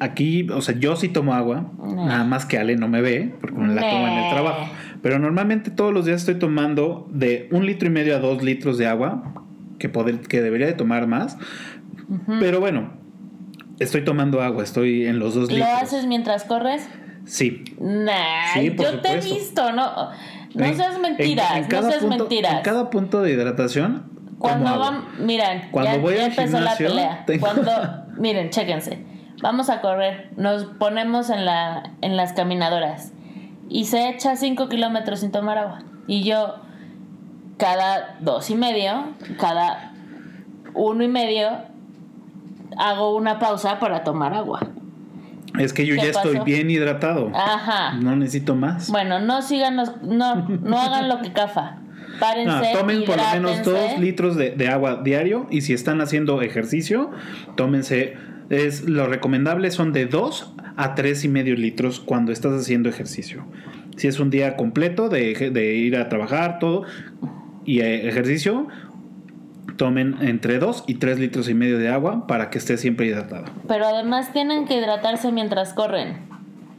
[0.00, 3.56] aquí, o sea, yo sí tomo agua, nada más que Ale no me ve, porque
[3.56, 4.72] me la tomo en el trabajo.
[5.02, 8.78] Pero normalmente todos los días estoy tomando de un litro y medio a dos litros
[8.78, 9.44] de agua,
[9.78, 11.36] que, poder, que debería de tomar más.
[12.40, 12.92] Pero bueno,
[13.78, 15.68] estoy tomando agua, estoy en los dos litros.
[15.68, 16.88] ¿Lo haces mientras corres?
[17.24, 17.64] Sí.
[17.78, 20.10] Nah, yo te he visto, no,
[20.54, 22.54] no seas mentiras, no seas mentiras.
[22.54, 24.18] En cada punto de hidratación.
[24.38, 27.26] Cuando van, miren, cuando ya, voy ya empezó la pelea.
[27.40, 27.72] Cuando,
[28.18, 29.04] miren, chéquense
[29.42, 33.12] vamos a correr, nos ponemos en, la, en las caminadoras
[33.68, 35.82] y se echa 5 kilómetros sin tomar agua.
[36.06, 36.56] Y yo,
[37.58, 39.92] cada dos y medio, cada
[40.74, 41.50] uno y medio,
[42.78, 44.60] hago una pausa para tomar agua.
[45.58, 47.30] Es que yo ya estoy bien hidratado.
[47.34, 47.94] Ajá.
[47.94, 48.90] No necesito más.
[48.90, 51.78] Bueno, no sigan los, no, no hagan lo que cafa.
[52.20, 56.42] Párense, tomen por lo menos dos litros de, de, agua diario y si están haciendo
[56.42, 57.10] ejercicio,
[57.54, 58.16] tómense
[58.50, 63.44] es, lo recomendable son de 2 a 3 y medio litros cuando estás haciendo ejercicio.
[63.96, 66.84] Si es un día completo de, de ir a trabajar, todo,
[67.64, 68.68] y eh, ejercicio,
[69.76, 73.44] tomen entre 2 y 3 litros y medio de agua para que esté siempre hidratado.
[73.66, 76.28] Pero además tienen que hidratarse mientras corren.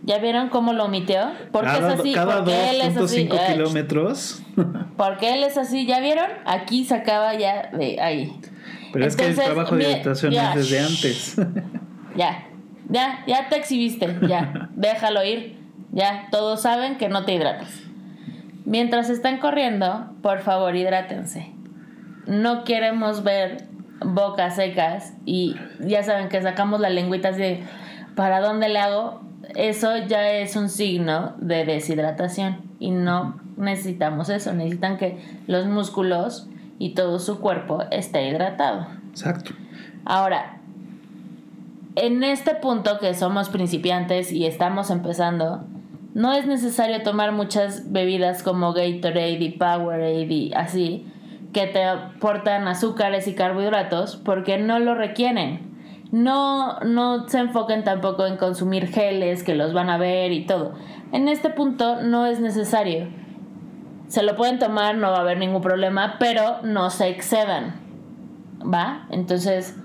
[0.04, 1.32] ¿Ya vieron cómo lo omitió?
[1.52, 2.14] ¿Por qué es así?
[2.14, 3.28] Cada ¿Por qué él es así?
[3.28, 4.42] 2.5 Eh, kilómetros.
[4.98, 5.86] ¿Por qué él es así?
[5.86, 6.26] ¿Ya vieron?
[6.46, 8.34] Aquí se acaba ya de ahí.
[8.92, 11.36] Pero es que el trabajo de ya, es desde antes.
[12.16, 12.48] Ya,
[12.90, 15.58] ya, ya te exhibiste, ya, déjalo ir,
[15.92, 17.70] ya, todos saben que no te hidratas.
[18.66, 21.54] Mientras están corriendo, por favor, hidrátense.
[22.26, 23.70] No queremos ver
[24.04, 27.64] bocas secas y ya saben que sacamos la lengüita así de,
[28.16, 29.22] ¿para dónde le hago?
[29.56, 35.18] Eso ya es un signo de deshidratación y no necesitamos eso, necesitan que
[35.48, 36.48] los músculos
[36.80, 38.88] y todo su cuerpo esté hidratado.
[39.12, 39.52] Exacto.
[40.06, 40.62] Ahora,
[41.96, 45.66] en este punto que somos principiantes y estamos empezando,
[46.14, 51.06] no es necesario tomar muchas bebidas como Gatorade y Powerade y así,
[51.54, 55.70] que te aportan azúcares y carbohidratos, porque no lo requieren.
[56.12, 60.74] No, no se enfoquen tampoco en consumir geles que los van a ver y todo.
[61.12, 63.08] En este punto no es necesario.
[64.10, 67.76] Se lo pueden tomar, no va a haber ningún problema, pero no se excedan.
[68.62, 69.08] ¿Va?
[69.12, 69.78] Entonces,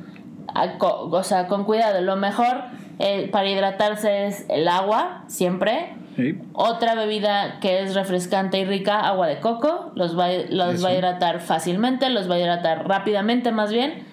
[0.49, 2.01] a o sea, con cuidado.
[2.01, 2.65] Lo mejor
[2.99, 5.95] eh, para hidratarse es el agua, siempre.
[6.17, 6.39] Sí.
[6.55, 10.85] Otra bebida que es refrescante y rica, agua de coco, los va, los Eso.
[10.85, 14.05] va a hidratar fácilmente, los va a hidratar rápidamente más bien.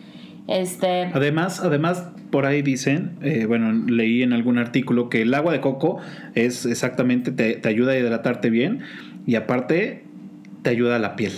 [0.48, 5.54] Este, Además, además, por ahí dicen, eh, bueno, leí en algún artículo que el agua
[5.54, 6.00] de coco
[6.34, 8.82] es exactamente, te, te ayuda a hidratarte bien
[9.26, 10.06] y aparte
[10.62, 11.34] te ayuda a la piel.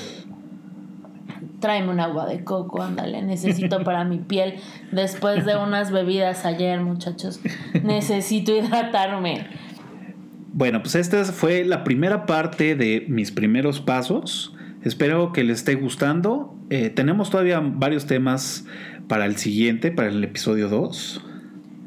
[1.60, 4.56] tráeme un agua de coco, ándale, necesito para mi piel
[4.92, 7.40] después de unas bebidas ayer, muchachos.
[7.84, 9.48] Necesito hidratarme.
[10.52, 14.54] Bueno, pues esta fue la primera parte de mis primeros pasos.
[14.84, 16.54] Espero que les esté gustando.
[16.70, 18.66] Eh, tenemos todavía varios temas
[19.08, 21.22] para el siguiente, para el episodio 2.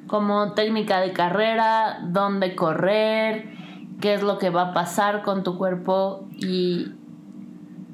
[0.07, 3.56] como técnica de carrera, dónde correr,
[4.01, 6.93] qué es lo que va a pasar con tu cuerpo y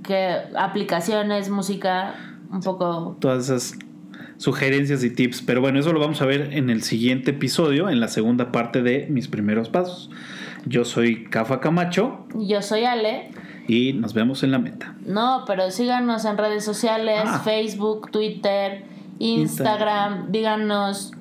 [0.03, 2.15] qué aplicaciones, música,
[2.51, 3.17] un poco...
[3.21, 3.79] Todas esas
[4.37, 5.43] sugerencias y tips.
[5.43, 8.83] Pero bueno, eso lo vamos a ver en el siguiente episodio, en la segunda parte
[8.83, 10.11] de mis primeros pasos.
[10.65, 13.31] Yo soy Cafa Camacho Yo soy Ale.
[13.69, 14.95] y nos vemos en la meta.
[15.07, 17.41] No, pero síganos en redes sociales, Ah.
[17.45, 18.85] Facebook, Twitter,
[19.19, 20.31] Instagram.
[20.33, 21.13] Díganos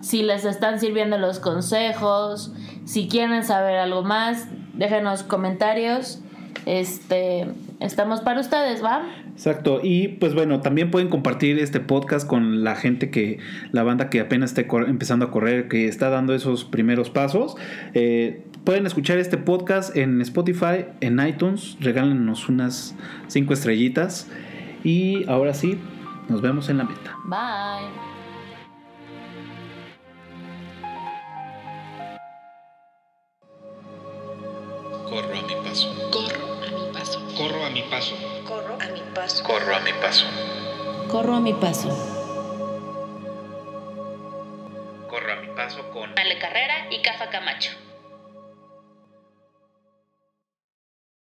[0.00, 2.52] si les están sirviendo los consejos,
[2.84, 6.20] si quieren saber algo más, déjenos comentarios.
[6.66, 7.46] Este,
[7.80, 9.02] estamos para ustedes, ¿va?
[9.32, 9.80] Exacto.
[9.82, 13.38] Y pues bueno, también pueden compartir este podcast con la gente que,
[13.72, 17.56] la banda que apenas esté empezando a correr, que está dando esos primeros pasos.
[17.94, 21.76] Eh, pueden escuchar este podcast en Spotify, en iTunes.
[21.80, 22.94] Regálenos unas
[23.28, 24.28] cinco estrellitas.
[24.84, 25.78] Y ahora sí,
[26.28, 27.16] nos vemos en la meta.
[27.24, 28.09] Bye.
[35.10, 35.92] Corro a mi paso.
[36.12, 37.20] Corro a mi paso.
[37.36, 38.16] Corro a mi paso.
[38.46, 39.44] Corro a mi paso.
[39.48, 40.26] Corro a mi paso.
[41.08, 41.88] Corro a mi paso.
[45.08, 47.89] Corro a mi paso con Ale Carrera y Cafa Camacho.